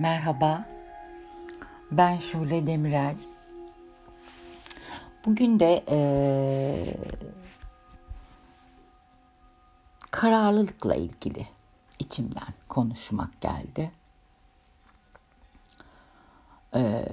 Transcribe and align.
Merhaba, 0.00 0.64
ben 1.90 2.18
Şule 2.18 2.66
Demirel. 2.66 3.16
Bugün 5.26 5.60
de 5.60 5.84
ee, 5.88 6.96
kararlılıkla 10.10 10.94
ilgili 10.94 11.46
içimden 11.98 12.54
konuşmak 12.68 13.40
geldi. 13.40 13.90
Ee, 16.74 17.04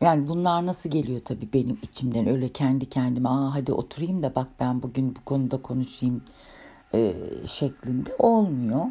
yani 0.00 0.28
bunlar 0.28 0.66
nasıl 0.66 0.90
geliyor 0.90 1.20
tabii 1.24 1.48
benim 1.52 1.78
içimden 1.82 2.26
öyle 2.26 2.48
kendi 2.48 2.88
kendime 2.88 3.28
aa 3.28 3.54
hadi 3.54 3.72
oturayım 3.72 4.22
da 4.22 4.34
bak 4.34 4.48
ben 4.60 4.82
bugün 4.82 5.16
bu 5.16 5.24
konuda 5.24 5.62
konuşayım 5.62 6.24
e, 6.94 7.14
şeklinde 7.46 8.14
olmuyor. 8.18 8.86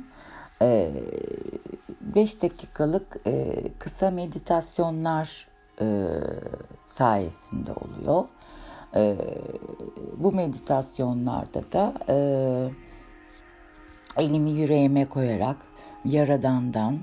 5 0.61 2.41
dakikalık 2.41 3.17
e, 3.27 3.63
kısa 3.79 4.11
meditasyonlar 4.11 5.47
e, 5.81 6.07
sayesinde 6.87 7.71
oluyor. 7.73 8.25
E, 8.95 9.17
bu 10.17 10.31
meditasyonlarda 10.31 11.61
da 11.71 11.93
elimi 14.17 14.49
yüreğime 14.49 15.05
koyarak 15.05 15.57
Yaradan'dan 16.05 16.99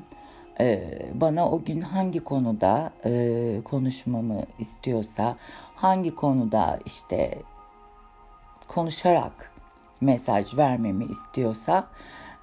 bana 1.14 1.50
o 1.50 1.64
gün 1.64 1.80
hangi 1.80 2.20
konuda 2.20 2.92
konuşmamı 3.64 4.42
istiyorsa, 4.58 5.36
hangi 5.74 6.14
konuda 6.14 6.78
işte 6.86 7.38
konuşarak 8.68 9.52
mesaj 10.00 10.56
vermemi 10.56 11.04
istiyorsa 11.04 11.86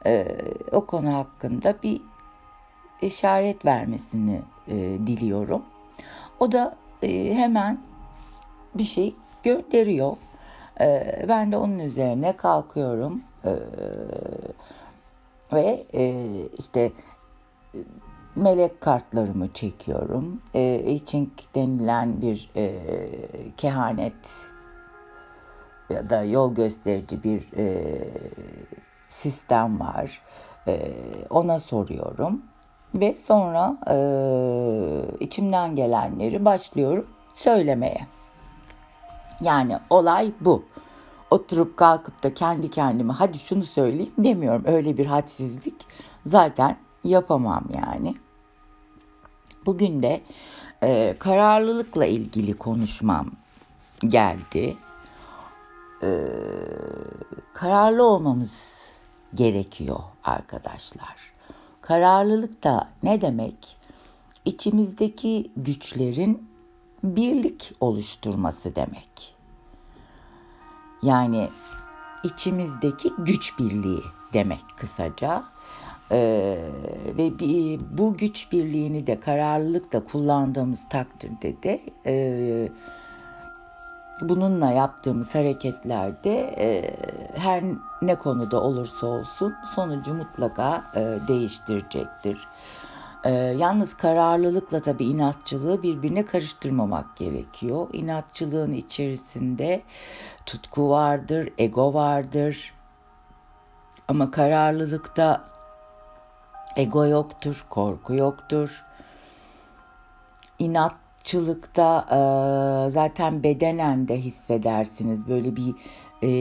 e, 0.05 0.27
o 0.71 0.85
konu 0.85 1.13
hakkında 1.13 1.75
bir 1.83 2.01
işaret 3.01 3.65
vermesini 3.65 4.41
e, 4.67 4.75
diliyorum. 5.07 5.63
O 6.39 6.51
da 6.51 6.76
e, 7.01 7.34
hemen 7.34 7.77
bir 8.76 8.84
şey 8.84 9.15
gönderiyor. 9.43 10.17
E, 10.79 11.26
ben 11.29 11.51
de 11.51 11.57
onun 11.57 11.79
üzerine 11.79 12.37
kalkıyorum 12.37 13.21
e, 13.45 13.51
ve 15.54 15.84
e, 15.93 16.26
işte 16.57 16.91
melek 18.35 18.82
kartlarımı 18.82 19.54
çekiyorum. 19.54 20.41
E, 20.54 20.93
için 20.93 21.34
denilen 21.55 22.21
bir 22.21 22.49
e, 22.55 22.76
kehanet 23.57 24.13
ya 25.89 26.09
da 26.09 26.23
yol 26.23 26.55
gösterici 26.55 27.23
bir 27.23 27.57
e, 27.57 27.95
sistem 29.18 29.79
var. 29.79 30.21
E, 30.68 30.93
ona 31.29 31.60
soruyorum 31.60 32.41
ve 32.96 33.13
sonra 33.13 33.77
e, 33.90 33.96
içimden 35.20 35.76
gelenleri 35.76 36.46
başlıyorum 36.46 37.07
söylemeye. 37.34 38.07
Yani 39.41 39.79
olay 39.90 40.32
bu. 40.41 40.65
Oturup 41.32 41.77
kalkıp 41.77 42.23
da 42.23 42.34
kendi 42.34 42.71
kendime 42.71 43.13
hadi 43.13 43.40
şunu 43.40 43.63
söyleyeyim 43.63 44.13
demiyorum. 44.18 44.63
Öyle 44.65 44.98
bir 44.98 45.05
hadsizlik 45.05 45.76
zaten 46.26 46.77
yapamam 47.04 47.63
yani. 47.73 48.15
Bugün 49.65 50.04
de 50.04 50.21
e, 50.84 51.15
kararlılıkla 51.20 52.05
ilgili 52.05 52.54
konuşmam 52.54 53.32
geldi. 53.99 54.77
E, 56.04 56.10
kararlı 57.54 58.04
olmamız 58.04 58.76
gerekiyor 59.33 59.99
arkadaşlar. 60.23 61.15
Kararlılık 61.81 62.63
da 62.63 62.89
ne 63.03 63.21
demek? 63.21 63.77
İçimizdeki 64.45 65.51
güçlerin 65.57 66.47
birlik 67.03 67.73
oluşturması 67.79 68.75
demek. 68.75 69.35
Yani 71.03 71.49
içimizdeki 72.23 73.11
güç 73.17 73.59
birliği 73.59 74.03
demek 74.33 74.63
kısaca. 74.77 75.43
Ee, 76.11 76.59
ve 77.17 77.39
bir, 77.39 77.79
bu 77.97 78.17
güç 78.17 78.51
birliğini 78.51 79.07
de 79.07 79.19
kararlılıkla 79.19 80.03
kullandığımız 80.03 80.89
takdirde 80.89 81.63
de 81.63 81.81
e, 82.05 82.69
bununla 84.22 84.72
yaptığımız 84.72 85.35
hareketlerde 85.35 86.55
e, 86.57 86.95
her 87.35 87.63
ne 88.01 88.16
konuda 88.16 88.61
olursa 88.61 89.07
olsun 89.07 89.55
sonucu 89.75 90.13
mutlaka 90.13 90.83
e, 90.95 91.17
değiştirecektir. 91.28 92.47
E, 93.23 93.31
yalnız 93.31 93.97
kararlılıkla 93.97 94.81
tabii 94.81 95.05
inatçılığı 95.05 95.83
birbirine 95.83 96.25
karıştırmamak 96.25 97.17
gerekiyor. 97.17 97.88
İnatçılığın 97.94 98.73
içerisinde 98.73 99.81
tutku 100.45 100.89
vardır, 100.89 101.49
ego 101.57 101.94
vardır. 101.94 102.73
Ama 104.07 104.31
kararlılıkta 104.31 105.44
ego 106.75 107.05
yoktur, 107.05 107.66
korku 107.69 108.13
yoktur. 108.13 108.84
İnat 110.59 110.95
Çılıkta 111.27 112.05
e, 112.11 112.19
zaten 112.91 113.43
bedenen 113.43 114.07
de 114.07 114.17
hissedersiniz. 114.17 115.27
Böyle 115.27 115.55
bir 115.55 115.75
e, 116.23 116.31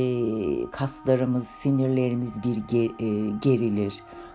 kaslarımız, 0.71 1.47
sinirlerimiz 1.47 2.43
bir 2.43 2.57
ger, 2.57 2.91
e, 3.01 3.39
gerilir. 3.43 3.95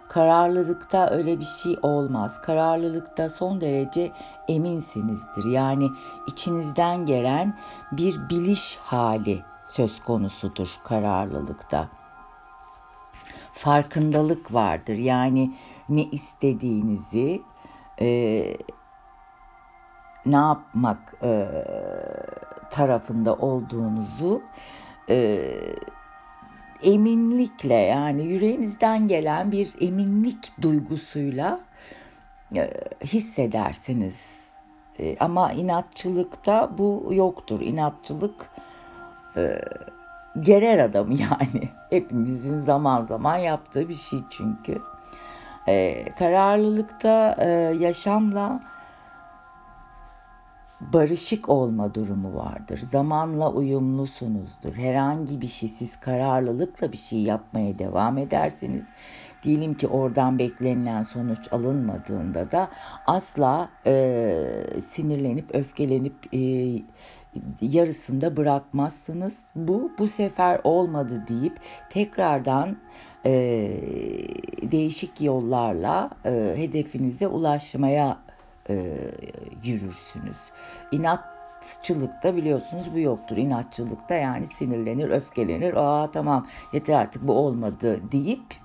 Kararlılıkta 0.10 1.10
öyle 1.10 1.40
bir 1.40 1.46
şey 1.46 1.76
olmaz. 1.82 2.42
Kararlılıkta 2.42 3.30
son 3.30 3.62
derece 3.62 4.12
eminsinizdir. 4.48 5.46
Yani 5.52 5.90
içinizden 6.28 7.06
gelen 7.06 7.58
bir 7.92 8.30
biliş 8.30 8.78
hali 8.82 9.42
söz 9.66 10.04
konusudur 10.04 10.76
kararlılıkta. 10.84 11.90
Farkındalık 13.54 14.54
vardır. 14.54 14.96
Yani 14.96 15.54
ne 15.90 16.04
istediğinizi, 16.04 17.42
e, 18.02 18.08
ne 20.26 20.36
yapmak 20.36 21.14
e, 21.24 21.48
tarafında 22.72 23.36
olduğunuzu 23.36 24.42
e, 25.10 25.48
eminlikle 26.84 27.74
yani 27.74 28.24
yüreğinizden 28.24 29.08
gelen 29.08 29.52
bir 29.52 29.74
eminlik 29.82 30.62
duygusuyla 30.62 31.60
e, 32.56 32.72
hissedersiniz. 33.04 34.42
E, 35.00 35.18
ama 35.20 35.52
inatçılıkta 35.52 36.70
bu 36.78 37.10
yoktur. 37.12 37.62
İnatçılık 37.62 38.50
e, 39.38 39.62
gerer 40.42 40.80
adamı 40.80 41.14
yani. 41.14 41.70
Hepimizin 41.90 42.60
zaman 42.60 43.02
zaman 43.02 43.38
yaptığı 43.38 43.90
bir 43.90 43.94
şey 43.94 44.20
çünkü. 44.30 44.82
E, 45.68 46.06
kararlılıkta 46.20 47.36
e, 47.40 47.50
yaşamla 47.80 48.60
barışık 50.94 51.50
olma 51.50 51.96
durumu 51.96 52.36
vardır. 52.36 52.80
Zamanla 52.80 53.52
uyumlusunuzdur. 53.52 54.76
Herhangi 54.76 55.42
bir 55.42 55.48
şey 55.48 55.70
siz 55.70 56.00
kararlılıkla 56.00 56.92
bir 56.92 56.98
şey 56.98 57.22
yapmaya 57.22 57.80
devam 57.80 58.18
ederseniz 58.18 58.86
diyelim 59.44 59.74
ki 59.74 59.88
oradan 59.88 60.40
beklenilen 60.40 61.04
sonuç 61.04 61.54
alınmadığında 61.54 62.52
da 62.52 62.68
asla 63.08 63.70
e, 63.86 64.36
sinirlenip 64.80 65.56
öfkelenip 65.56 66.16
e, 66.34 66.40
yarısında 67.62 68.38
bırakmazsınız. 68.38 69.38
Bu 69.56 69.92
bu 70.00 70.08
sefer 70.08 70.62
olmadı 70.64 71.24
deyip 71.28 71.60
tekrardan 71.90 72.78
e, 73.26 73.32
değişik 74.72 75.22
yollarla 75.22 76.10
e, 76.26 76.54
hedefinize 76.56 77.28
ulaşmaya 77.28 78.18
e, 78.72 78.98
yürürsünüz. 79.64 80.52
İnatçılıkta 80.92 82.36
biliyorsunuz 82.36 82.94
bu 82.94 83.00
yoktur. 83.00 83.38
İnatçılıkta 83.38 84.16
yani 84.16 84.48
sinirlenir, 84.48 85.10
öfkelenir. 85.10 85.74
Aa 85.74 86.12
tamam 86.12 86.48
yeter 86.74 86.94
artık 86.94 87.28
bu 87.28 87.34
olmadı 87.34 88.12
deyip 88.12 88.56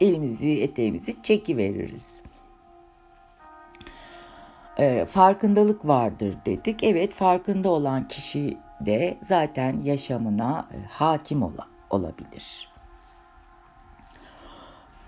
elimizi 0.00 0.62
eteğimizi 0.62 1.22
çekiveririz. 1.22 2.14
E, 4.78 5.06
farkındalık 5.06 5.86
vardır 5.86 6.36
dedik. 6.46 6.82
Evet 6.82 7.14
farkında 7.14 7.68
olan 7.68 8.08
kişi 8.08 8.58
de 8.80 9.18
zaten 9.22 9.82
yaşamına 9.82 10.68
e, 10.72 10.76
hakim 10.88 11.42
ola, 11.42 11.66
olabilir. 11.90 12.68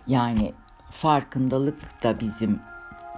Yani 0.06 0.52
farkındalık 0.90 2.02
da 2.02 2.20
bizim 2.20 2.60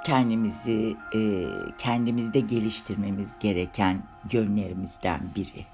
kendimizi 0.05 0.97
e, 1.15 1.49
kendimizde 1.79 2.41
geliştirmemiz 2.41 3.33
gereken 3.41 4.03
yönlerimizden 4.33 5.21
biri. 5.37 5.67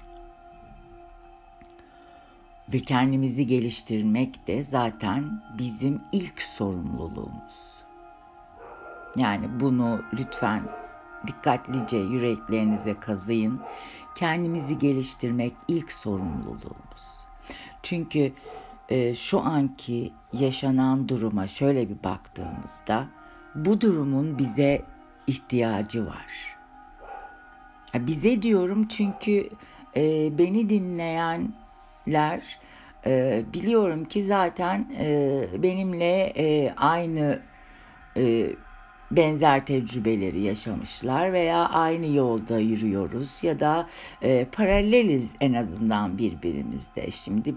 Ve 2.73 2.79
kendimizi 2.79 3.47
geliştirmek 3.47 4.47
de 4.47 4.63
zaten 4.63 5.41
bizim 5.57 6.01
ilk 6.11 6.41
sorumluluğumuz. 6.41 7.75
Yani 9.15 9.59
bunu 9.59 10.01
lütfen 10.13 10.63
dikkatlice 11.27 11.97
yüreklerinize 11.97 12.99
kazıyın. 12.99 13.61
Kendimizi 14.15 14.77
geliştirmek 14.77 15.53
ilk 15.67 15.91
sorumluluğumuz. 15.91 17.25
Çünkü 17.83 18.33
e, 18.89 19.15
şu 19.15 19.39
anki 19.39 20.13
yaşanan 20.33 21.09
duruma 21.09 21.47
şöyle 21.47 21.89
bir 21.89 22.03
baktığımızda 22.03 23.07
bu 23.55 23.81
durumun 23.81 24.37
bize 24.37 24.81
ihtiyacı 25.27 26.05
var. 26.05 26.55
Bize 27.93 28.41
diyorum 28.41 28.87
çünkü 28.87 29.49
e, 29.95 30.37
beni 30.37 30.69
dinleyenler 30.69 32.41
e, 33.05 33.43
biliyorum 33.53 34.05
ki 34.05 34.25
zaten 34.25 34.85
e, 34.99 35.45
benimle 35.57 36.33
e, 36.37 36.73
aynı 36.77 37.39
e, 38.17 38.47
benzer 39.11 39.65
tecrübeleri 39.65 40.41
yaşamışlar 40.41 41.33
veya 41.33 41.69
aynı 41.69 42.07
yolda 42.15 42.59
yürüyoruz 42.59 43.43
ya 43.43 43.59
da 43.59 43.87
e, 44.21 44.45
paraleliz 44.45 45.31
en 45.41 45.53
azından 45.53 46.17
birbirimizde. 46.17 47.11
Şimdi 47.11 47.55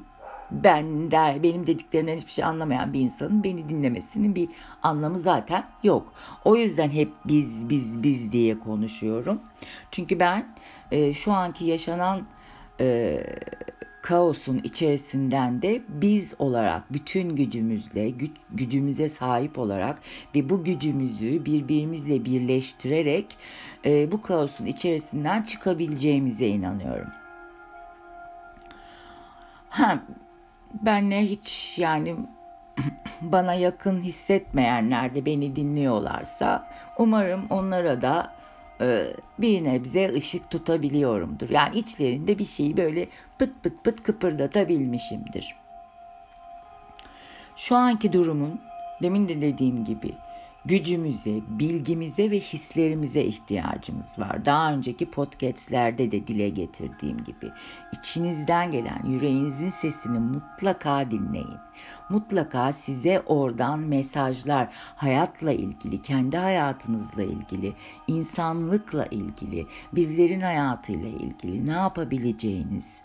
ben 0.50 1.11
de 1.11 1.43
benim 1.43 1.67
dediklerimden 1.67 2.17
hiçbir 2.17 2.33
şey 2.33 2.45
anlamayan 2.45 2.93
bir 2.93 3.00
insanın 3.00 3.45
beni 3.45 3.69
dinlemesinin 3.69 4.35
bir 4.35 4.49
anlamı 4.83 5.21
zaten 5.21 5.65
yok. 5.83 6.12
O 6.45 6.56
yüzden 6.56 6.91
hep 6.91 7.09
biz 7.25 7.69
biz 7.69 8.03
biz 8.03 8.33
diye 8.33 8.59
konuşuyorum. 8.59 9.41
Çünkü 9.91 10.21
ben 10.21 10.47
e, 10.91 11.15
şu 11.15 11.33
anki 11.33 11.65
yaşanan 11.65 12.23
e, 12.81 13.21
kaosun 14.03 14.61
içerisinden 14.65 15.62
de 15.62 15.83
biz 15.89 16.35
olarak 16.39 16.93
bütün 16.93 17.37
gücümüzle 17.37 18.11
güç, 18.11 18.31
gücümüze 18.51 19.09
sahip 19.09 19.59
olarak 19.59 19.99
ve 20.35 20.49
bu 20.49 20.65
gücümüzü 20.65 21.44
birbirimizle 21.44 22.25
birleştirerek 22.25 23.37
e, 23.85 24.12
bu 24.12 24.23
kaosun 24.23 24.67
içerisinden 24.67 25.43
çıkabileceğimize 25.43 26.47
inanıyorum. 26.47 27.11
Ha, 29.69 30.03
benle 30.75 31.23
hiç 31.23 31.79
yani 31.79 32.17
bana 33.20 33.55
yakın 33.55 34.00
hissetmeyenler 34.00 35.15
de 35.15 35.26
beni 35.26 35.56
dinliyorlarsa 35.56 36.67
umarım 36.99 37.47
onlara 37.50 38.03
da 38.03 38.35
e, 38.81 39.06
bir 39.38 39.65
nebze 39.65 40.09
ışık 40.15 40.50
tutabiliyorumdur. 40.50 41.50
Yani 41.50 41.79
içlerinde 41.79 42.38
bir 42.38 42.44
şeyi 42.44 42.76
böyle 42.76 43.06
pıt 43.38 43.62
pıt 43.62 43.85
pıt 43.85 44.03
kıpırdatabilmişimdir. 44.03 45.56
Şu 47.56 47.76
anki 47.76 48.12
durumun 48.12 48.61
demin 49.03 49.29
de 49.29 49.41
dediğim 49.41 49.85
gibi 49.85 50.15
gücümüze, 50.69 51.41
bilgimize 51.49 52.31
ve 52.31 52.41
hislerimize 52.41 53.23
ihtiyacımız 53.23 54.19
var. 54.19 54.44
Daha 54.44 54.73
önceki 54.73 55.11
podcastlerde 55.11 56.11
de 56.11 56.26
dile 56.26 56.49
getirdiğim 56.49 57.25
gibi 57.25 57.50
içinizden 57.93 58.70
gelen 58.70 59.03
yüreğinizin 59.06 59.70
sesini 59.70 60.19
mutlaka 60.19 61.11
dinleyin. 61.11 61.59
Mutlaka 62.09 62.73
size 62.73 63.20
oradan 63.20 63.81
mesajlar 63.81 64.69
hayatla 64.97 65.53
ilgili, 65.53 66.03
kendi 66.03 66.37
hayatınızla 66.37 67.23
ilgili, 67.23 67.73
insanlıkla 68.06 69.06
ilgili, 69.06 69.67
bizlerin 69.93 70.41
hayatıyla 70.41 71.09
ilgili 71.09 71.67
ne 71.67 71.73
yapabileceğiniz, 71.73 73.03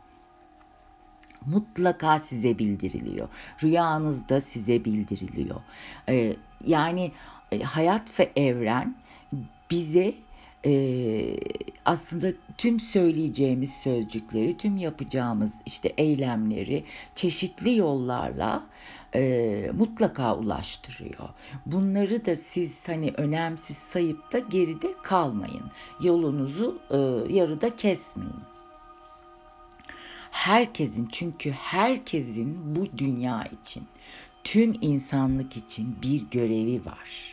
mutlaka 1.46 2.20
size 2.20 2.60
bildiriliyor. 2.60 3.28
Rüyanızda 3.64 4.42
size 4.42 4.86
bildiriliyor. 4.86 5.62
Ee, 6.10 6.36
yani 6.66 7.12
hayat 7.62 8.20
ve 8.20 8.32
evren 8.36 8.96
bize 9.72 10.14
e, 10.66 10.74
aslında 11.86 12.28
tüm 12.58 12.80
söyleyeceğimiz 12.80 13.74
sözcükleri, 13.74 14.58
tüm 14.58 14.78
yapacağımız 14.78 15.54
işte 15.66 15.94
eylemleri 15.98 16.84
çeşitli 17.16 17.78
yollarla 17.78 18.64
e, 19.16 19.72
mutlaka 19.78 20.36
ulaştırıyor. 20.38 21.30
Bunları 21.66 22.26
da 22.26 22.36
siz 22.36 22.80
hani 22.86 23.12
önemsiz 23.18 23.78
sayıp 23.78 24.34
da 24.34 24.40
geride 24.40 24.88
kalmayın. 25.04 25.72
Yolunuzu 26.02 26.82
e, 26.90 26.98
yarıda 27.34 27.76
kesmeyin. 27.76 28.44
Herkesin 30.32 31.10
çünkü 31.12 31.52
herkesin 31.52 32.76
bu 32.76 32.98
dünya 32.98 33.48
için, 33.64 33.84
tüm 34.44 34.76
insanlık 34.82 35.58
için 35.58 35.96
bir 36.02 36.30
görevi 36.32 36.86
var 36.86 37.33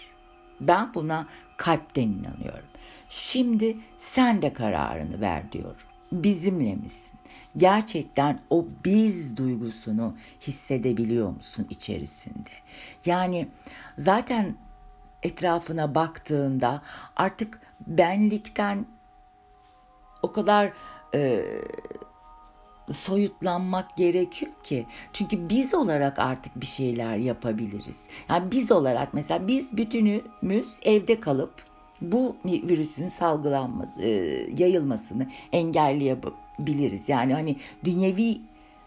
ben 0.60 0.94
buna 0.94 1.26
kalpten 1.56 2.08
inanıyorum. 2.08 2.68
Şimdi 3.08 3.76
sen 3.98 4.42
de 4.42 4.52
kararını 4.52 5.20
ver 5.20 5.52
diyorum. 5.52 5.76
Bizimle 6.12 6.74
misin? 6.74 7.10
Gerçekten 7.56 8.40
o 8.50 8.66
biz 8.84 9.36
duygusunu 9.36 10.14
hissedebiliyor 10.40 11.30
musun 11.30 11.66
içerisinde? 11.70 12.50
Yani 13.06 13.48
zaten 13.98 14.54
etrafına 15.22 15.94
baktığında 15.94 16.82
artık 17.16 17.60
benlikten 17.86 18.86
o 20.22 20.32
kadar 20.32 20.72
e, 21.14 21.44
soyutlanmak 22.92 23.96
gerekiyor 23.96 24.52
ki. 24.62 24.86
Çünkü 25.12 25.48
biz 25.48 25.74
olarak 25.74 26.18
artık 26.18 26.60
bir 26.60 26.66
şeyler 26.66 27.16
yapabiliriz. 27.16 28.00
Yani 28.28 28.50
biz 28.52 28.72
olarak 28.72 29.14
mesela 29.14 29.48
biz 29.48 29.76
bütünümüz 29.76 30.68
evde 30.82 31.20
kalıp 31.20 31.52
bu 32.00 32.36
virüsün 32.44 33.08
salgılanması, 33.08 34.02
e, 34.02 34.08
yayılmasını 34.58 35.26
engelleyebiliriz. 35.52 37.08
Yani 37.08 37.32
hani 37.34 37.56
dünyevi 37.84 38.40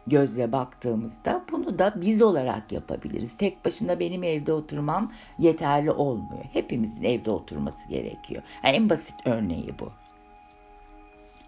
gözle 0.08 0.52
baktığımızda 0.52 1.44
bunu 1.52 1.80
da 1.80 1.94
biz 1.96 2.22
olarak 2.22 2.72
yapabiliriz. 2.72 3.38
Tek 3.38 3.66
başına 3.66 4.00
benim 4.00 4.24
evde 4.24 4.54
oturmam 4.54 5.12
yeterli 5.40 5.92
olmuyor. 5.92 6.44
Hepimizin 6.54 7.04
evde 7.04 7.32
oturması 7.32 7.90
gerekiyor. 7.90 8.44
Yani 8.64 8.76
en 8.76 8.90
basit 8.90 9.16
örneği 9.26 9.74
bu. 9.80 10.03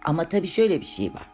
Ama 0.05 0.29
tabii 0.29 0.47
şöyle 0.47 0.81
bir 0.81 0.85
şey 0.85 1.13
var. 1.13 1.25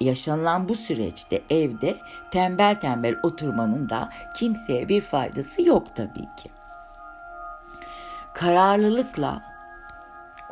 Yaşanılan 0.00 0.68
bu 0.68 0.74
süreçte 0.74 1.42
evde 1.50 1.96
tembel 2.30 2.80
tembel 2.80 3.16
oturmanın 3.22 3.88
da 3.88 4.10
kimseye 4.36 4.88
bir 4.88 5.00
faydası 5.00 5.62
yok 5.62 5.96
tabii 5.96 6.28
ki. 6.36 6.50
Kararlılıkla 8.34 9.42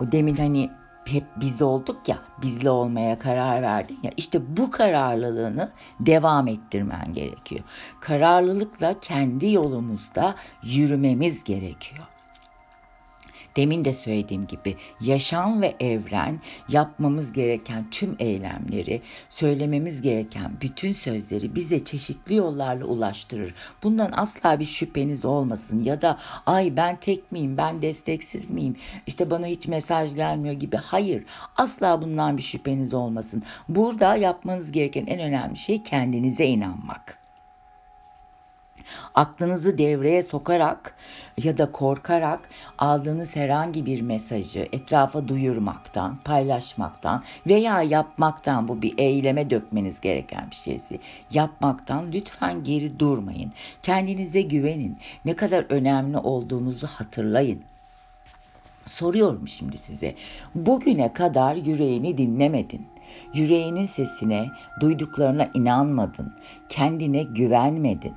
o 0.00 0.12
demin 0.12 0.36
hani 0.36 0.70
hep 1.04 1.24
biz 1.36 1.62
olduk 1.62 2.08
ya, 2.08 2.18
bizle 2.42 2.70
olmaya 2.70 3.18
karar 3.18 3.62
verdin 3.62 3.98
ya. 4.02 4.10
İşte 4.16 4.56
bu 4.56 4.70
kararlılığını 4.70 5.70
devam 6.00 6.48
ettirmen 6.48 7.12
gerekiyor. 7.12 7.64
Kararlılıkla 8.00 9.00
kendi 9.00 9.52
yolumuzda 9.52 10.34
yürümemiz 10.62 11.44
gerekiyor. 11.44 12.04
Demin 13.56 13.84
de 13.84 13.94
söylediğim 13.94 14.46
gibi 14.46 14.76
yaşam 15.00 15.62
ve 15.62 15.74
evren 15.80 16.40
yapmamız 16.68 17.32
gereken 17.32 17.90
tüm 17.90 18.16
eylemleri, 18.18 19.02
söylememiz 19.30 20.02
gereken 20.02 20.52
bütün 20.60 20.92
sözleri 20.92 21.54
bize 21.54 21.84
çeşitli 21.84 22.34
yollarla 22.34 22.84
ulaştırır. 22.84 23.54
Bundan 23.82 24.12
asla 24.16 24.60
bir 24.60 24.64
şüpheniz 24.64 25.24
olmasın 25.24 25.84
ya 25.84 26.02
da 26.02 26.18
ay 26.46 26.76
ben 26.76 26.96
tek 26.96 27.32
miyim, 27.32 27.56
ben 27.56 27.82
desteksiz 27.82 28.50
miyim, 28.50 28.76
işte 29.06 29.30
bana 29.30 29.46
hiç 29.46 29.68
mesaj 29.68 30.14
gelmiyor 30.14 30.54
gibi. 30.54 30.76
Hayır, 30.76 31.24
asla 31.56 32.02
bundan 32.02 32.36
bir 32.36 32.42
şüpheniz 32.42 32.94
olmasın. 32.94 33.42
Burada 33.68 34.16
yapmanız 34.16 34.72
gereken 34.72 35.06
en 35.06 35.20
önemli 35.20 35.56
şey 35.56 35.82
kendinize 35.82 36.46
inanmak. 36.46 37.23
Aklınızı 39.14 39.78
devreye 39.78 40.22
sokarak 40.22 40.94
ya 41.42 41.58
da 41.58 41.72
korkarak 41.72 42.48
aldığınız 42.78 43.36
herhangi 43.36 43.86
bir 43.86 44.00
mesajı 44.00 44.68
etrafa 44.72 45.28
duyurmaktan, 45.28 46.18
paylaşmaktan 46.24 47.22
veya 47.46 47.82
yapmaktan 47.82 48.68
bu 48.68 48.82
bir 48.82 48.94
eyleme 48.98 49.50
dökmeniz 49.50 50.00
gereken 50.00 50.50
bir 50.50 50.56
şeysi. 50.56 51.00
Yapmaktan 51.30 52.12
lütfen 52.12 52.64
geri 52.64 52.98
durmayın. 52.98 53.52
Kendinize 53.82 54.42
güvenin. 54.42 54.98
Ne 55.24 55.36
kadar 55.36 55.66
önemli 55.68 56.18
olduğunuzu 56.18 56.86
hatırlayın. 56.86 57.62
Soruyorum 58.86 59.48
şimdi 59.48 59.78
size. 59.78 60.14
Bugüne 60.54 61.12
kadar 61.12 61.54
yüreğini 61.54 62.18
dinlemedin. 62.18 62.86
Yüreğinin 63.34 63.86
sesine, 63.86 64.48
duyduklarına 64.80 65.48
inanmadın. 65.54 66.32
Kendine 66.68 67.22
güvenmedin 67.22 68.14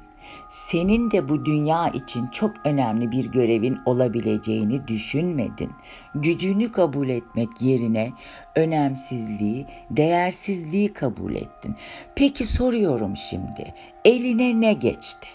senin 0.50 1.12
de 1.12 1.30
bu 1.30 1.46
dünya 1.46 1.90
için 1.90 2.28
çok 2.28 2.52
önemli 2.64 3.12
bir 3.12 3.26
görevin 3.26 3.80
olabileceğini 3.86 4.88
düşünmedin. 4.88 5.72
Gücünü 6.16 6.72
kabul 6.72 7.10
etmek 7.10 7.62
yerine 7.62 8.14
önemsizliği, 8.56 9.66
değersizliği 9.90 10.94
kabul 10.94 11.36
ettin. 11.36 11.76
Peki 12.16 12.46
soruyorum 12.46 13.16
şimdi, 13.16 13.74
eline 14.06 14.62
ne 14.62 14.74
geçti? 14.74 15.28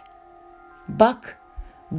Bak, 0.89 1.39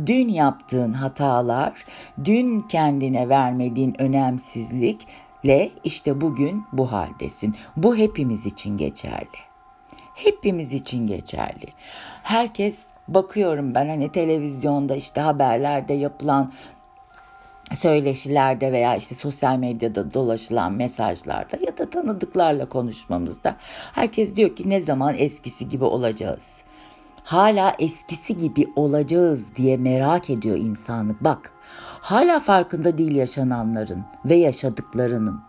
dün 0.05 0.29
yaptığın 0.29 0.93
hatalar, 0.93 1.85
dün 2.25 2.61
kendine 2.61 3.29
vermediğin 3.29 4.01
önemsizlikle 4.01 5.71
işte 5.83 6.21
bugün 6.21 6.63
bu 6.73 6.91
haldesin. 6.91 7.55
Bu 7.77 7.95
hepimiz 7.95 8.45
için 8.45 8.77
geçerli. 8.77 9.37
Hepimiz 10.15 10.73
için 10.73 11.07
geçerli. 11.07 11.65
Herkes 12.23 12.75
bakıyorum 13.07 13.75
ben 13.75 13.89
hani 13.89 14.11
televizyonda 14.11 14.95
işte 14.95 15.21
haberlerde 15.21 15.93
yapılan 15.93 16.53
söyleşilerde 17.79 18.71
veya 18.71 18.95
işte 18.95 19.15
sosyal 19.15 19.57
medyada 19.57 20.13
dolaşılan 20.13 20.73
mesajlarda 20.73 21.57
ya 21.61 21.77
da 21.77 21.89
tanıdıklarla 21.89 22.69
konuşmamızda 22.69 23.55
herkes 23.93 24.35
diyor 24.35 24.55
ki 24.55 24.69
ne 24.69 24.81
zaman 24.81 25.15
eskisi 25.17 25.69
gibi 25.69 25.83
olacağız. 25.83 26.57
Hala 27.23 27.75
eskisi 27.79 28.37
gibi 28.37 28.67
olacağız 28.75 29.41
diye 29.55 29.77
merak 29.77 30.29
ediyor 30.29 30.57
insanlık. 30.57 31.23
Bak 31.23 31.51
hala 32.01 32.39
farkında 32.39 32.97
değil 32.97 33.15
yaşananların 33.15 34.03
ve 34.25 34.35
yaşadıklarının. 34.35 35.41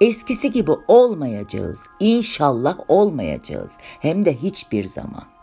Eskisi 0.00 0.50
gibi 0.50 0.70
olmayacağız. 0.88 1.80
İnşallah 2.00 2.78
olmayacağız. 2.88 3.72
Hem 4.00 4.24
de 4.24 4.36
hiçbir 4.36 4.88
zaman. 4.88 5.33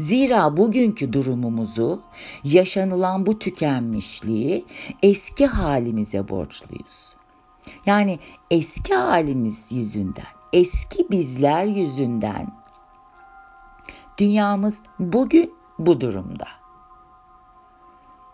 Zira 0.00 0.56
bugünkü 0.56 1.12
durumumuzu, 1.12 2.00
yaşanılan 2.44 3.26
bu 3.26 3.38
tükenmişliği 3.38 4.64
eski 5.02 5.46
halimize 5.46 6.28
borçluyuz. 6.28 7.16
Yani 7.86 8.18
eski 8.50 8.94
halimiz 8.94 9.64
yüzünden, 9.70 10.26
eski 10.52 11.10
bizler 11.10 11.64
yüzünden 11.64 12.52
dünyamız 14.18 14.78
bugün 14.98 15.54
bu 15.78 16.00
durumda. 16.00 16.46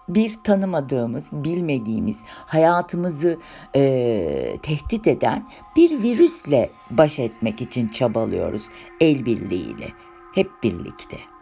Bir 0.09 0.35
tanımadığımız, 0.45 1.25
bilmediğimiz, 1.33 2.21
hayatımızı 2.27 3.39
e, 3.75 4.57
tehdit 4.63 5.07
eden 5.07 5.49
bir 5.77 6.03
virüsle 6.03 6.71
baş 6.91 7.19
etmek 7.19 7.61
için 7.61 7.89
çabalıyoruz 7.89 8.69
el 9.01 9.27
birliğiyle, 9.27 9.89
hep 10.35 10.51
birlikte. 10.63 11.36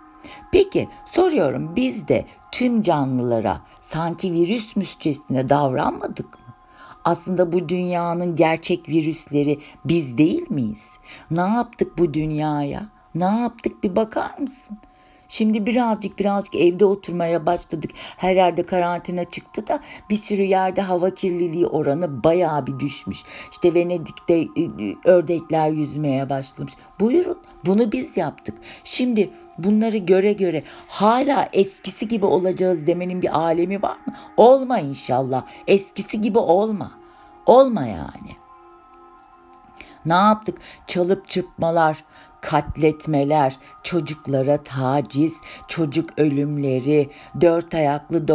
Peki 0.52 0.88
soruyorum 1.12 1.76
biz 1.76 2.08
de 2.08 2.24
tüm 2.52 2.82
canlılara 2.82 3.60
sanki 3.82 4.32
virüsmüşçesine 4.32 5.48
davranmadık 5.48 6.32
mı? 6.32 6.54
Aslında 7.04 7.52
bu 7.52 7.68
dünyanın 7.68 8.36
gerçek 8.36 8.88
virüsleri 8.88 9.60
biz 9.84 10.18
değil 10.18 10.50
miyiz? 10.50 10.90
Ne 11.30 11.40
yaptık 11.40 11.98
bu 11.98 12.14
dünyaya? 12.14 12.88
Ne 13.14 13.24
yaptık 13.24 13.84
bir 13.84 13.96
bakar 13.96 14.38
mısın? 14.38 14.78
Şimdi 15.28 15.66
birazcık 15.66 16.18
birazcık 16.18 16.54
evde 16.54 16.84
oturmaya 16.84 17.46
başladık. 17.46 17.90
Her 18.16 18.34
yerde 18.34 18.66
karantina 18.66 19.24
çıktı 19.24 19.66
da 19.66 19.80
bir 20.10 20.16
sürü 20.16 20.42
yerde 20.42 20.82
hava 20.82 21.14
kirliliği 21.14 21.66
oranı 21.66 22.24
bayağı 22.24 22.66
bir 22.66 22.78
düşmüş. 22.78 23.22
İşte 23.52 23.74
Venedik'te 23.74 24.34
e, 24.34 24.62
e, 24.62 24.94
ördekler 25.04 25.70
yüzmeye 25.70 26.30
başlamış. 26.30 26.72
Buyurun 27.00 27.38
bunu 27.66 27.92
biz 27.92 28.16
yaptık. 28.16 28.54
Şimdi 28.84 29.30
bunları 29.58 29.96
göre 29.96 30.32
göre 30.32 30.62
hala 30.88 31.48
eskisi 31.52 32.08
gibi 32.08 32.26
olacağız 32.26 32.86
demenin 32.86 33.22
bir 33.22 33.38
alemi 33.38 33.82
var 33.82 33.96
mı? 34.06 34.14
Olma 34.36 34.78
inşallah. 34.78 35.44
Eskisi 35.66 36.20
gibi 36.20 36.38
olma. 36.38 36.92
Olma 37.46 37.86
yani. 37.86 38.36
Ne 40.06 40.14
yaptık? 40.14 40.58
Çalıp 40.86 41.28
çırpmalar, 41.28 42.04
katletmeler, 42.44 43.56
çocuklara 43.82 44.62
taciz, 44.62 45.34
çocuk 45.68 46.18
ölümleri, 46.18 47.10
dört 47.40 47.74
ayaklı 47.74 48.28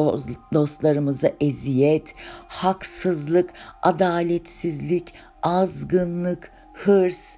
dostlarımıza 0.54 1.32
eziyet, 1.42 2.14
haksızlık, 2.48 3.50
adaletsizlik, 3.82 5.14
azgınlık, 5.44 6.52
hırs, 6.74 7.36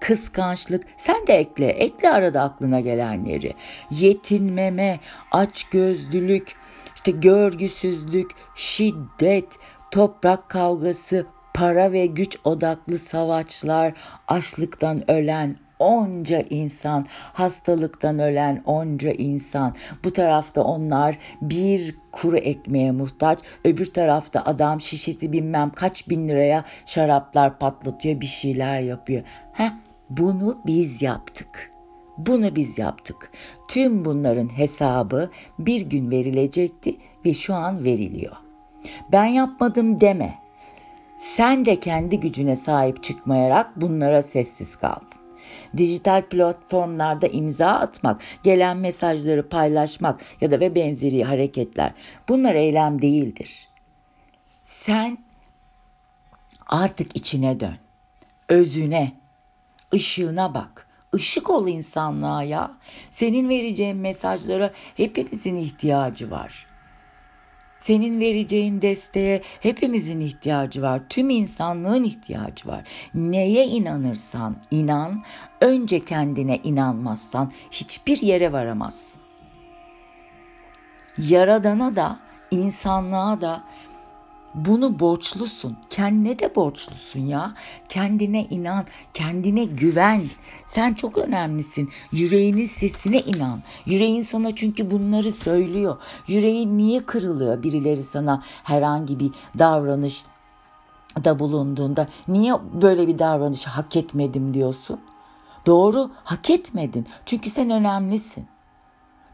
kıskançlık. 0.00 0.84
Sen 0.96 1.26
de 1.26 1.34
ekle 1.34 1.66
ekle 1.66 2.10
arada 2.10 2.42
aklına 2.42 2.80
gelenleri. 2.80 3.54
Yetinmeme 3.90 5.00
açgözlülük 5.32 6.54
işte 6.94 7.10
görgüsüzlük 7.10 8.30
şiddet 8.54 9.48
toprak 9.90 10.48
kavgası 10.48 11.26
para 11.54 11.92
ve 11.92 12.06
güç 12.06 12.38
odaklı 12.44 12.98
savaşlar 12.98 13.92
açlıktan 14.28 15.10
ölen 15.10 15.65
onca 15.78 16.40
insan, 16.50 17.06
hastalıktan 17.32 18.18
ölen 18.18 18.62
onca 18.66 19.10
insan. 19.10 19.74
Bu 20.04 20.12
tarafta 20.12 20.62
onlar 20.62 21.18
bir 21.40 21.98
kuru 22.12 22.36
ekmeğe 22.36 22.92
muhtaç, 22.92 23.38
öbür 23.64 23.92
tarafta 23.92 24.42
adam 24.44 24.80
şişesi 24.80 25.32
bilmem 25.32 25.70
kaç 25.70 26.08
bin 26.08 26.28
liraya 26.28 26.64
şaraplar 26.86 27.58
patlatıyor, 27.58 28.20
bir 28.20 28.26
şeyler 28.26 28.80
yapıyor. 28.80 29.22
Heh, 29.52 29.70
bunu 30.10 30.58
biz 30.66 31.02
yaptık. 31.02 31.70
Bunu 32.18 32.56
biz 32.56 32.78
yaptık. 32.78 33.30
Tüm 33.68 34.04
bunların 34.04 34.58
hesabı 34.58 35.30
bir 35.58 35.80
gün 35.80 36.10
verilecekti 36.10 36.96
ve 37.24 37.34
şu 37.34 37.54
an 37.54 37.84
veriliyor. 37.84 38.36
Ben 39.12 39.24
yapmadım 39.24 40.00
deme. 40.00 40.34
Sen 41.18 41.64
de 41.64 41.80
kendi 41.80 42.20
gücüne 42.20 42.56
sahip 42.56 43.02
çıkmayarak 43.02 43.80
bunlara 43.80 44.22
sessiz 44.22 44.76
kaldın. 44.76 45.15
Dijital 45.76 46.22
platformlarda 46.22 47.26
imza 47.26 47.70
atmak, 47.70 48.20
gelen 48.42 48.76
mesajları 48.76 49.48
paylaşmak 49.48 50.20
ya 50.40 50.50
da 50.50 50.60
ve 50.60 50.74
benzeri 50.74 51.24
hareketler 51.24 51.92
bunlar 52.28 52.54
eylem 52.54 53.02
değildir. 53.02 53.68
Sen 54.64 55.18
artık 56.66 57.16
içine 57.16 57.60
dön. 57.60 57.76
Özüne, 58.48 59.12
ışığına 59.94 60.54
bak. 60.54 60.86
Işık 61.16 61.50
ol 61.50 61.68
insanlığa 61.68 62.42
ya. 62.42 62.76
Senin 63.10 63.48
vereceğin 63.48 63.96
mesajlara 63.96 64.70
hepimizin 64.96 65.56
ihtiyacı 65.56 66.30
var. 66.30 66.65
Senin 67.86 68.20
vereceğin 68.20 68.82
desteğe 68.82 69.42
hepimizin 69.60 70.20
ihtiyacı 70.20 70.82
var. 70.82 71.00
Tüm 71.08 71.30
insanlığın 71.30 72.04
ihtiyacı 72.04 72.68
var. 72.68 72.84
Neye 73.14 73.66
inanırsan 73.66 74.56
inan, 74.70 75.22
önce 75.60 76.04
kendine 76.04 76.56
inanmazsan 76.56 77.52
hiçbir 77.70 78.22
yere 78.22 78.52
varamazsın. 78.52 79.20
Yaradana 81.18 81.96
da, 81.96 82.18
insanlığa 82.50 83.40
da 83.40 83.64
bunu 84.56 84.98
borçlusun. 84.98 85.76
Kendine 85.90 86.38
de 86.38 86.54
borçlusun 86.54 87.20
ya. 87.20 87.54
Kendine 87.88 88.44
inan, 88.44 88.84
kendine 89.14 89.64
güven. 89.64 90.22
Sen 90.66 90.94
çok 90.94 91.18
önemlisin. 91.18 91.90
Yüreğinin 92.12 92.66
sesine 92.66 93.20
inan. 93.20 93.62
Yüreğin 93.86 94.22
sana 94.22 94.54
çünkü 94.54 94.90
bunları 94.90 95.32
söylüyor. 95.32 95.96
Yüreğin 96.28 96.78
niye 96.78 97.06
kırılıyor 97.06 97.62
birileri 97.62 98.04
sana 98.04 98.42
herhangi 98.64 99.20
bir 99.20 99.30
davranış 99.58 100.24
da 101.24 101.38
bulunduğunda 101.38 102.08
niye 102.28 102.54
böyle 102.82 103.08
bir 103.08 103.18
davranışı 103.18 103.70
hak 103.70 103.96
etmedim 103.96 104.54
diyorsun? 104.54 105.00
Doğru, 105.66 106.10
hak 106.24 106.50
etmedin. 106.50 107.06
Çünkü 107.26 107.50
sen 107.50 107.70
önemlisin. 107.70 108.46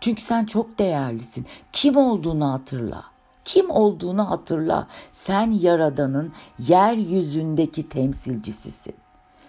Çünkü 0.00 0.22
sen 0.22 0.44
çok 0.44 0.78
değerlisin. 0.78 1.46
Kim 1.72 1.96
olduğunu 1.96 2.52
hatırla. 2.52 3.11
Kim 3.44 3.70
olduğunu 3.70 4.30
hatırla. 4.30 4.86
Sen 5.12 5.50
Yaradan'ın 5.50 6.32
yeryüzündeki 6.58 7.88
temsilcisisin. 7.88 8.94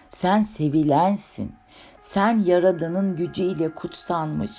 Sen 0.09 0.43
sevilensin. 0.43 1.55
Sen 2.01 2.39
Yaradan'ın 2.39 3.15
gücüyle 3.15 3.69
kutsanmış, 3.69 4.51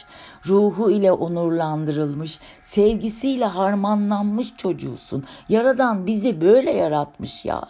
ruhu 0.47 0.91
ile 0.91 1.13
onurlandırılmış, 1.13 2.41
sevgisiyle 2.63 3.45
harmanlanmış 3.45 4.57
çocuğusun. 4.57 5.25
Yaradan 5.49 6.07
bizi 6.07 6.41
böyle 6.41 6.71
yaratmış 6.71 7.45
ya. 7.45 7.63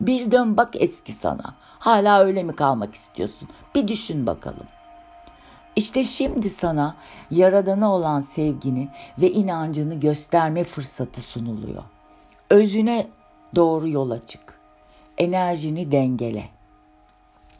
Bir 0.00 0.30
dön 0.30 0.56
bak 0.56 0.74
eski 0.74 1.12
sana. 1.12 1.54
Hala 1.78 2.24
öyle 2.24 2.42
mi 2.42 2.56
kalmak 2.56 2.94
istiyorsun? 2.94 3.48
Bir 3.74 3.88
düşün 3.88 4.26
bakalım. 4.26 4.66
İşte 5.78 6.04
şimdi 6.04 6.50
sana 6.50 6.96
yaradana 7.30 7.94
olan 7.94 8.20
sevgini 8.20 8.88
ve 9.18 9.30
inancını 9.30 10.00
gösterme 10.00 10.64
fırsatı 10.64 11.20
sunuluyor. 11.20 11.82
Özüne 12.50 13.06
doğru 13.56 13.88
yola 13.88 14.26
çık. 14.26 14.60
Enerjini 15.18 15.92
dengele. 15.92 16.48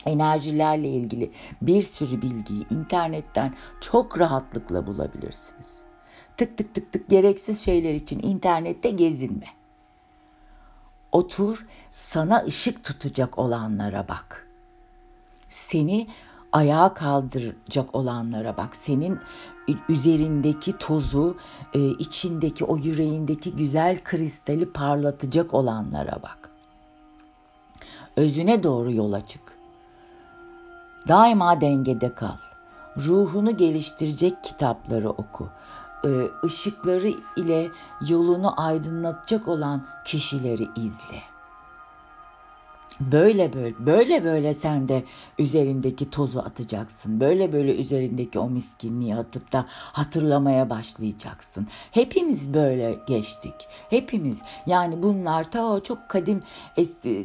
Enerjilerle 0.07 0.89
ilgili 0.89 1.31
bir 1.63 1.83
sürü 1.83 2.23
bilgiyi 2.23 2.67
internetten 2.71 3.55
çok 3.81 4.19
rahatlıkla 4.19 4.87
bulabilirsiniz. 4.87 5.79
Tık 6.37 6.59
tık 6.59 6.75
tık 6.75 6.93
tık 6.93 7.09
gereksiz 7.09 7.65
şeyler 7.65 7.95
için 7.95 8.23
internette 8.23 8.91
gezinme. 8.91 9.47
Otur, 11.13 11.67
sana 11.93 12.45
ışık 12.47 12.85
tutacak 12.85 13.39
olanlara 13.39 14.09
bak. 14.09 14.49
Seni 15.49 16.07
ayağa 16.53 16.95
kaldıracak 16.95 17.95
olanlara 17.95 18.57
bak. 18.57 18.77
Senin 18.77 19.19
üzerindeki 19.89 20.79
tozu, 20.79 21.37
e, 21.75 21.81
içindeki 21.89 22.65
o 22.65 22.77
yüreğindeki 22.77 23.57
güzel 23.57 24.05
kristali 24.05 24.73
parlatacak 24.73 25.55
olanlara 25.55 26.19
bak. 26.23 26.51
Özüne 28.17 28.63
doğru 28.63 28.93
yola 28.93 29.27
çık. 29.27 29.43
Daima 31.09 31.61
dengede 31.61 32.15
kal. 32.15 32.37
Ruhunu 32.97 33.57
geliştirecek 33.57 34.45
kitapları 34.45 35.11
oku. 35.11 35.49
Işıkları 36.45 37.13
ile 37.37 37.69
yolunu 38.09 38.61
aydınlatacak 38.61 39.49
olan 39.49 39.87
kişileri 40.05 40.69
izle.'' 40.77 41.38
Böyle 43.01 43.53
böyle 43.53 43.87
böyle 43.87 44.25
böyle 44.25 44.55
sen 44.55 44.89
de 44.89 45.05
üzerindeki 45.39 46.11
tozu 46.11 46.39
atacaksın. 46.39 47.21
Böyle 47.21 47.53
böyle 47.53 47.77
üzerindeki 47.77 48.39
o 48.39 48.51
miskinliği 48.51 49.15
atıp 49.15 49.53
da 49.53 49.67
hatırlamaya 49.69 50.71
başlayacaksın. 50.71 51.67
Hepimiz 51.91 52.55
böyle 52.55 52.99
geçtik. 53.09 53.55
Hepimiz 53.91 54.39
yani 54.67 55.03
bunlar 55.03 55.51
ta 55.51 55.81
çok 55.83 56.09
kadim 56.09 56.43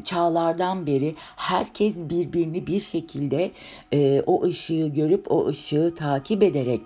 çağlardan 0.03 0.85
beri 0.85 1.15
herkes 1.35 1.95
birbirini 1.95 2.67
bir 2.67 2.79
şekilde 2.79 3.51
e, 3.91 4.21
o 4.21 4.43
ışığı 4.43 4.87
görüp 4.87 5.31
o 5.31 5.47
ışığı 5.47 5.93
takip 5.95 6.43
ederek 6.43 6.81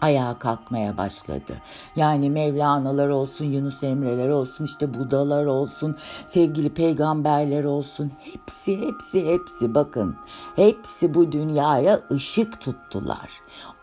ayağa 0.00 0.38
kalkmaya 0.38 0.96
başladı. 0.96 1.56
Yani 1.96 2.30
Mevlana'lar 2.30 3.08
olsun, 3.08 3.44
Yunus 3.44 3.82
Emre'ler 3.82 4.28
olsun, 4.28 4.64
işte 4.64 4.94
Budalar 4.94 5.46
olsun, 5.46 5.96
sevgili 6.28 6.74
peygamberler 6.74 7.64
olsun. 7.64 8.12
Hepsi, 8.18 8.80
hepsi, 8.80 9.26
hepsi 9.26 9.74
bakın. 9.74 10.16
Hepsi 10.56 11.14
bu 11.14 11.32
dünyaya 11.32 12.00
ışık 12.10 12.60
tuttular. 12.60 13.30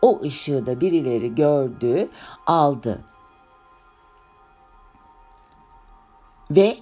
O 0.02 0.20
ışığı 0.22 0.66
da 0.66 0.80
birileri 0.80 1.34
gördü, 1.34 2.08
aldı. 2.46 2.98
Ve 6.50 6.76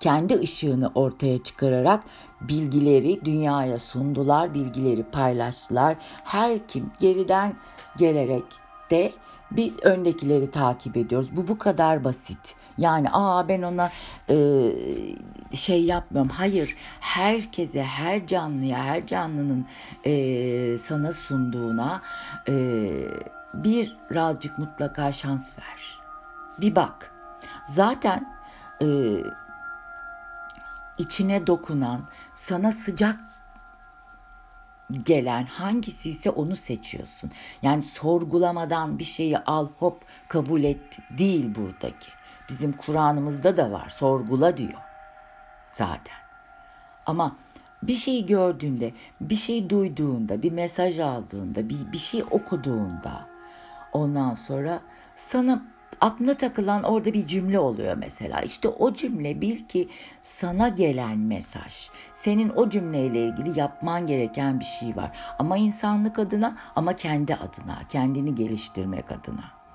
kendi 0.00 0.34
ışığını 0.34 0.90
ortaya 0.94 1.42
çıkararak 1.42 2.04
bilgileri 2.40 3.24
dünyaya 3.24 3.78
sundular, 3.78 4.54
bilgileri 4.54 5.02
paylaştılar. 5.02 5.96
Her 6.24 6.68
kim 6.68 6.90
geriden 7.00 7.54
gelerek 7.98 8.44
de 8.90 9.12
biz 9.50 9.78
öndekileri 9.82 10.50
takip 10.50 10.96
ediyoruz. 10.96 11.28
Bu 11.36 11.48
bu 11.48 11.58
kadar 11.58 12.04
basit. 12.04 12.56
Yani 12.78 13.08
aa 13.12 13.48
ben 13.48 13.62
ona 13.62 13.90
e, 14.30 14.36
şey 15.52 15.84
yapmıyorum. 15.84 16.30
Hayır 16.30 16.76
herkese 17.00 17.82
her 17.82 18.26
canlıya 18.26 18.84
her 18.84 19.06
canlının 19.06 19.66
e, 20.04 20.78
sana 20.78 21.12
sunduğuna 21.12 22.02
e, 22.48 22.54
bir 23.54 23.96
birazcık 24.10 24.58
mutlaka 24.58 25.12
şans 25.12 25.58
ver. 25.58 25.98
Bir 26.60 26.76
bak. 26.76 27.12
Zaten 27.68 28.36
e, 28.82 28.86
içine 30.98 31.46
dokunan 31.46 32.00
sana 32.34 32.72
sıcak 32.72 33.16
gelen 35.04 35.44
hangisi 35.44 36.10
ise 36.10 36.30
onu 36.30 36.56
seçiyorsun. 36.56 37.30
Yani 37.62 37.82
sorgulamadan 37.82 38.98
bir 38.98 39.04
şeyi 39.04 39.38
al 39.38 39.68
hop 39.78 40.04
kabul 40.28 40.64
et 40.64 40.98
değil 41.18 41.54
buradaki. 41.54 42.08
Bizim 42.48 42.72
Kur'an'ımızda 42.72 43.56
da 43.56 43.70
var 43.70 43.88
sorgula 43.88 44.56
diyor 44.56 44.80
zaten. 45.72 46.16
Ama 47.06 47.36
bir 47.82 47.96
şey 47.96 48.26
gördüğünde, 48.26 48.92
bir 49.20 49.36
şey 49.36 49.70
duyduğunda, 49.70 50.42
bir 50.42 50.52
mesaj 50.52 50.98
aldığında, 50.98 51.68
bir, 51.68 51.92
bir 51.92 51.98
şey 51.98 52.22
okuduğunda 52.30 53.28
ondan 53.92 54.34
sonra 54.34 54.80
sana 55.16 55.62
aklına 56.00 56.34
takılan 56.34 56.82
orada 56.82 57.12
bir 57.12 57.26
cümle 57.26 57.58
oluyor 57.58 57.96
mesela. 57.96 58.40
İşte 58.40 58.68
o 58.68 58.94
cümle 58.94 59.40
bil 59.40 59.64
ki 59.64 59.88
sana 60.22 60.68
gelen 60.68 61.18
mesaj. 61.18 61.90
Senin 62.14 62.48
o 62.48 62.68
cümleyle 62.68 63.26
ilgili 63.26 63.58
yapman 63.58 64.06
gereken 64.06 64.60
bir 64.60 64.64
şey 64.64 64.96
var. 64.96 65.18
Ama 65.38 65.56
insanlık 65.56 66.18
adına 66.18 66.56
ama 66.76 66.96
kendi 66.96 67.34
adına, 67.34 67.82
kendini 67.88 68.34
geliştirmek 68.34 69.12
adına. 69.12 69.65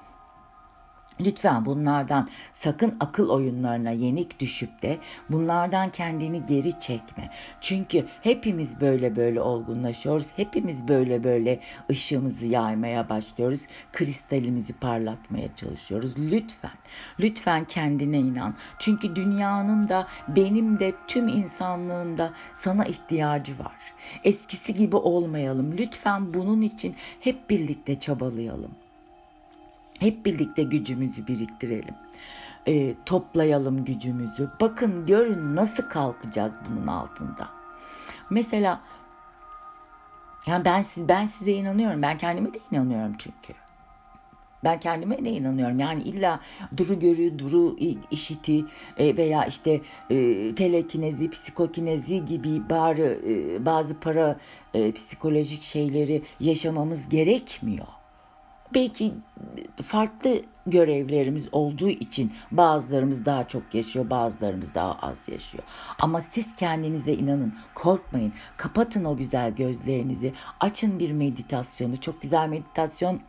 Lütfen 1.20 1.66
bunlardan 1.66 2.28
sakın 2.54 2.98
akıl 3.00 3.30
oyunlarına 3.30 3.92
yenik 3.92 4.40
düşüp 4.40 4.82
de 4.82 4.98
bunlardan 5.30 5.90
kendini 5.90 6.46
geri 6.46 6.80
çekme. 6.80 7.30
Çünkü 7.62 8.06
hepimiz 8.22 8.82
böyle 8.82 9.16
böyle 9.16 9.42
olgunlaşıyoruz. 9.42 10.28
Hepimiz 10.36 10.88
böyle 10.88 11.24
böyle 11.24 11.60
ışığımızı 11.92 12.46
yaymaya 12.46 13.10
başlıyoruz. 13.10 13.62
Kristalimizi 13.94 14.74
parlatmaya 14.74 15.56
çalışıyoruz. 15.56 16.14
Lütfen, 16.18 16.72
lütfen 17.20 17.66
kendine 17.66 18.20
inan. 18.20 18.56
Çünkü 18.80 19.16
dünyanın 19.16 19.90
da 19.90 20.08
benim 20.28 20.80
de 20.80 20.94
tüm 21.08 21.28
insanlığın 21.28 22.18
da 22.18 22.34
sana 22.54 22.86
ihtiyacı 22.86 23.60
var. 23.60 23.76
Eskisi 24.24 24.76
gibi 24.76 24.96
olmayalım. 24.96 25.78
Lütfen 25.78 26.34
bunun 26.34 26.62
için 26.62 26.96
hep 27.20 27.50
birlikte 27.50 28.00
çabalayalım. 28.00 28.72
Hep 30.02 30.26
birlikte 30.26 30.64
gücümüzü 30.64 31.28
biriktirelim. 31.28 31.96
E, 32.68 32.96
toplayalım 33.06 33.86
gücümüzü. 33.86 34.50
Bakın 34.62 35.06
görün 35.06 35.56
nasıl 35.56 35.84
kalkacağız 35.84 36.58
bunun 36.70 36.88
altında. 36.88 37.50
Mesela 38.30 38.82
yani 40.48 40.66
ben 40.66 40.82
siz 40.82 41.08
ben 41.08 41.26
size 41.26 41.52
inanıyorum. 41.52 42.02
Ben 42.02 42.18
kendime 42.18 42.54
de 42.54 42.60
inanıyorum 42.72 43.16
çünkü. 43.18 43.54
Ben 44.64 44.80
kendime 44.80 45.26
de 45.26 45.30
inanıyorum. 45.30 45.80
Yani 45.80 46.04
illa 46.04 46.40
duru 46.78 47.00
görü, 47.00 47.40
duru 47.40 47.76
işiti 48.12 48.66
e, 48.98 49.18
veya 49.18 49.46
işte 49.46 49.82
e, 50.10 50.16
telekinezi, 50.56 51.30
psikokinezi 51.30 52.26
gibi 52.26 52.70
bari 52.70 53.20
e, 53.28 53.66
bazı 53.66 54.00
para 54.00 54.38
psikolojik 54.96 55.62
şeyleri 55.62 56.22
yaşamamız 56.40 57.10
gerekmiyor 57.10 57.88
belki 58.76 59.14
farklı 59.84 60.42
görevlerimiz 60.68 61.48
olduğu 61.52 61.90
için 61.90 62.34
bazılarımız 62.52 63.26
daha 63.26 63.48
çok 63.48 63.76
yaşıyor, 63.76 64.10
bazılarımız 64.10 64.76
daha 64.76 64.94
az 64.94 65.18
yaşıyor. 65.28 65.64
Ama 66.00 66.22
siz 66.22 66.56
kendinize 66.56 67.14
inanın, 67.14 67.54
korkmayın. 67.76 68.34
Kapatın 68.58 69.06
o 69.06 69.18
güzel 69.18 69.56
gözlerinizi, 69.56 70.34
açın 70.60 71.00
bir 71.00 71.12
meditasyonu. 71.12 71.98
Çok 71.98 72.22
güzel 72.22 72.48
meditasyon 72.48 73.22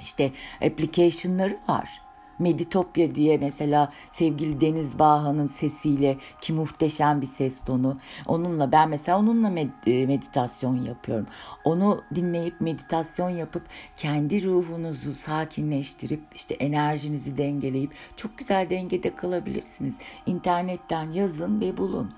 işte 0.00 0.32
application'ları 0.66 1.58
var. 1.68 2.05
Meditopya 2.38 3.14
diye 3.14 3.38
mesela 3.38 3.92
sevgili 4.12 4.60
Deniz 4.60 4.98
Baha'nın 4.98 5.46
sesiyle 5.46 6.16
ki 6.40 6.52
muhteşem 6.52 7.20
bir 7.20 7.26
ses 7.26 7.60
tonu. 7.66 7.98
Onunla 8.26 8.72
ben 8.72 8.88
mesela 8.88 9.18
onunla 9.18 9.48
med- 9.48 10.02
e, 10.02 10.06
meditasyon 10.06 10.82
yapıyorum. 10.82 11.26
Onu 11.64 12.02
dinleyip 12.14 12.60
meditasyon 12.60 13.30
yapıp 13.30 13.62
kendi 13.96 14.44
ruhunuzu 14.44 15.14
sakinleştirip 15.14 16.20
işte 16.34 16.54
enerjinizi 16.54 17.38
dengeleyip 17.38 17.90
çok 18.16 18.38
güzel 18.38 18.70
dengede 18.70 19.14
kalabilirsiniz. 19.14 19.94
İnternetten 20.26 21.10
yazın 21.10 21.60
ve 21.60 21.76
bulun. 21.76 22.10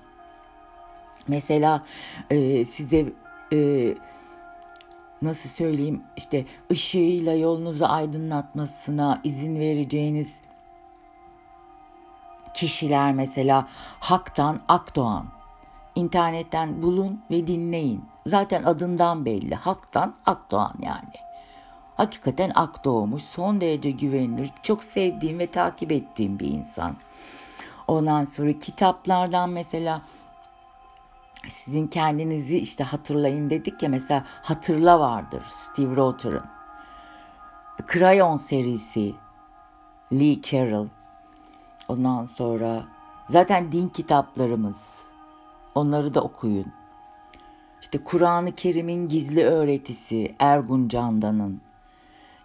Mesela 1.27 1.85
e, 2.29 2.65
size 2.65 3.05
e, 3.53 3.93
nasıl 5.21 5.49
söyleyeyim 5.49 6.03
işte 6.17 6.45
ışığıyla 6.71 7.33
yolunuzu 7.33 7.85
aydınlatmasına 7.85 9.21
izin 9.23 9.59
vereceğiniz 9.59 10.33
kişiler 12.53 13.13
mesela 13.13 13.67
Hak'tan 13.99 14.59
Akdoğan. 14.67 15.25
İnternetten 15.95 16.81
bulun 16.81 17.21
ve 17.31 17.47
dinleyin. 17.47 18.05
Zaten 18.27 18.63
adından 18.63 19.25
belli. 19.25 19.55
Hak'tan 19.55 20.15
Akdoğan 20.25 20.73
yani. 20.81 21.13
Hakikaten 21.97 22.51
ak 22.55 22.85
doğmuş, 22.85 23.23
son 23.23 23.61
derece 23.61 23.91
güvenilir, 23.91 24.51
çok 24.63 24.83
sevdiğim 24.83 25.39
ve 25.39 25.47
takip 25.47 25.91
ettiğim 25.91 26.39
bir 26.39 26.47
insan. 26.47 26.95
Ondan 27.87 28.25
sonra 28.25 28.59
kitaplardan 28.59 29.49
mesela 29.49 30.01
sizin 31.47 31.87
kendinizi 31.87 32.57
işte 32.57 32.83
hatırlayın 32.83 33.49
dedik 33.49 33.83
ya 33.83 33.89
mesela 33.89 34.25
Hatırla 34.27 34.99
vardır 34.99 35.43
Steve 35.51 35.95
Rother'ın. 35.95 36.45
Crayon 37.93 38.37
serisi 38.37 39.15
Lee 40.13 40.41
Carroll. 40.41 40.87
Ondan 41.87 42.25
sonra 42.25 42.83
zaten 43.29 43.71
din 43.71 43.87
kitaplarımız. 43.87 45.03
Onları 45.75 46.13
da 46.13 46.21
okuyun. 46.21 46.65
İşte 47.81 48.03
Kur'an-ı 48.03 48.55
Kerim'in 48.55 49.09
gizli 49.09 49.45
öğretisi 49.45 50.35
Ergun 50.39 50.87
Candan'ın. 50.87 51.61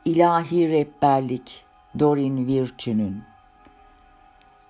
İlahi 0.04 0.68
Rehberlik 0.68 1.64
Dorin 1.98 2.46
Virtue'nün. 2.46 3.22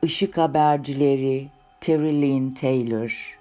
Işık 0.03 0.39
Habercileri 0.39 1.49
Terry 1.81 2.23
Lynn 2.23 2.55
Taylor. 2.55 3.39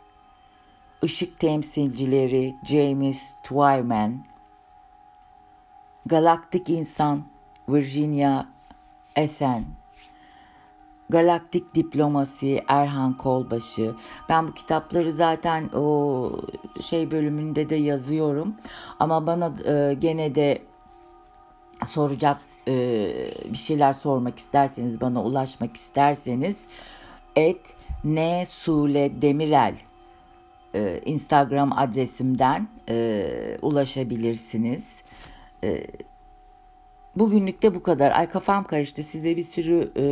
Işık 1.03 1.39
temsilcileri 1.39 2.55
James 2.63 3.35
Twyman, 3.43 4.25
galaktik 6.05 6.69
insan 6.69 7.23
Virginia 7.69 8.45
Esen, 9.15 9.65
Galaktik 11.09 11.75
Diplomasi 11.75 12.63
Erhan 12.67 13.17
Kolbaşı. 13.17 13.93
Ben 14.29 14.47
bu 14.47 14.53
kitapları 14.53 15.11
zaten 15.11 15.69
o 15.73 16.31
şey 16.81 17.11
bölümünde 17.11 17.69
de 17.69 17.75
yazıyorum. 17.75 18.55
Ama 18.99 19.27
bana 19.27 19.53
e, 19.65 19.93
gene 19.93 20.35
de 20.35 20.61
soracak 21.85 22.37
e, 22.67 22.73
bir 23.51 23.57
şeyler 23.57 23.93
sormak 23.93 24.39
isterseniz, 24.39 25.01
bana 25.01 25.23
ulaşmak 25.23 25.77
isterseniz 25.77 26.65
et 27.35 27.61
ne 28.03 28.45
sule 28.45 29.21
demirel 29.21 29.75
e, 30.73 30.99
Instagram 31.05 31.77
adresimden 31.77 32.67
e, 32.89 33.57
ulaşabilirsiniz. 33.61 34.83
E, 35.63 35.87
bugünlük 37.15 37.61
de 37.63 37.75
bu 37.75 37.83
kadar. 37.83 38.11
Ay 38.11 38.29
kafam 38.29 38.63
karıştı. 38.63 39.03
Size 39.03 39.37
bir 39.37 39.43
sürü 39.43 39.91
e, 39.97 40.05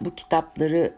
bu 0.00 0.14
kitapları 0.14 0.92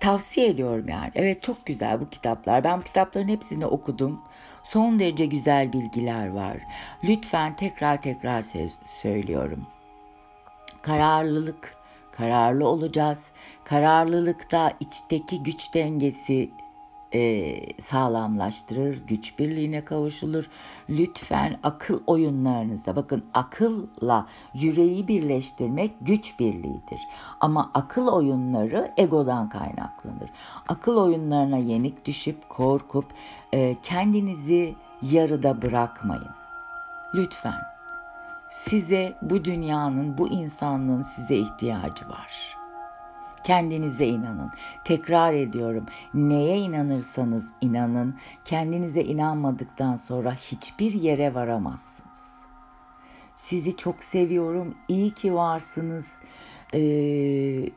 tavsiye 0.00 0.48
ediyorum 0.48 0.88
yani. 0.88 1.10
Evet 1.14 1.42
çok 1.42 1.66
güzel 1.66 2.00
bu 2.00 2.08
kitaplar. 2.10 2.64
Ben 2.64 2.78
bu 2.78 2.84
kitapların 2.84 3.28
hepsini 3.28 3.66
okudum. 3.66 4.20
Son 4.64 4.98
derece 4.98 5.26
güzel 5.26 5.72
bilgiler 5.72 6.28
var. 6.28 6.56
Lütfen 7.04 7.56
tekrar 7.56 8.02
tekrar 8.02 8.44
söylüyorum. 9.02 9.66
Kararlılık, 10.82 11.74
kararlı 12.12 12.68
olacağız. 12.68 13.20
Kararlılıkta 13.70 14.72
içteki 14.80 15.42
güç 15.42 15.74
dengesi 15.74 16.50
e, 17.14 17.56
sağlamlaştırır, 17.82 19.06
güç 19.06 19.38
birliğine 19.38 19.84
kavuşulur. 19.84 20.50
Lütfen 20.88 21.58
akıl 21.62 22.00
oyunlarınızda 22.06 22.96
bakın 22.96 23.24
akılla 23.34 24.26
yüreği 24.54 25.08
birleştirmek 25.08 25.90
güç 26.00 26.38
birliğidir. 26.38 27.00
Ama 27.40 27.70
akıl 27.74 28.08
oyunları 28.08 28.92
egodan 28.96 29.48
kaynaklanır. 29.48 30.30
Akıl 30.68 30.96
oyunlarına 30.96 31.58
yenik 31.58 32.04
düşüp 32.04 32.48
korkup 32.48 33.06
e, 33.52 33.76
kendinizi 33.82 34.74
yarıda 35.02 35.62
bırakmayın. 35.62 36.30
Lütfen 37.14 37.60
size 38.50 39.16
bu 39.22 39.44
dünyanın, 39.44 40.18
bu 40.18 40.28
insanlığın 40.28 41.02
size 41.02 41.36
ihtiyacı 41.36 42.08
var.'' 42.08 42.59
Kendinize 43.50 44.06
inanın. 44.06 44.50
Tekrar 44.84 45.34
ediyorum. 45.34 45.86
Neye 46.14 46.56
inanırsanız 46.58 47.46
inanın, 47.60 48.14
kendinize 48.44 49.00
inanmadıktan 49.00 49.96
sonra 49.96 50.34
hiçbir 50.34 50.92
yere 50.92 51.34
varamazsınız. 51.34 52.44
Sizi 53.34 53.76
çok 53.76 54.04
seviyorum. 54.04 54.74
İyi 54.88 55.10
ki 55.10 55.34
varsınız. 55.34 56.04
Ee, 56.74 57.70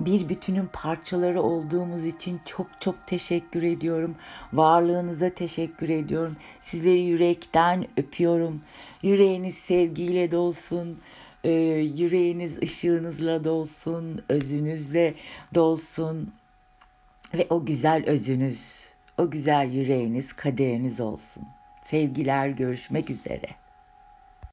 bir 0.00 0.28
bütünün 0.28 0.68
parçaları 0.72 1.42
olduğumuz 1.42 2.04
için 2.04 2.40
çok 2.44 2.66
çok 2.80 3.06
teşekkür 3.06 3.62
ediyorum. 3.62 4.14
Varlığınıza 4.52 5.30
teşekkür 5.30 5.88
ediyorum. 5.88 6.36
Sizleri 6.60 7.02
yürekten 7.02 7.86
öpüyorum. 7.96 8.62
Yüreğiniz 9.02 9.54
sevgiyle 9.54 10.32
dolsun 10.32 10.98
e, 11.44 11.50
yüreğiniz 11.96 12.58
ışığınızla 12.62 13.44
dolsun, 13.44 14.24
özünüzle 14.28 15.14
dolsun 15.54 16.34
ve 17.34 17.46
o 17.50 17.64
güzel 17.64 18.04
özünüz, 18.06 18.86
o 19.18 19.30
güzel 19.30 19.70
yüreğiniz 19.72 20.32
kaderiniz 20.32 21.00
olsun. 21.00 21.42
Sevgiler 21.84 22.48
görüşmek 22.48 23.10
üzere. 23.10 23.61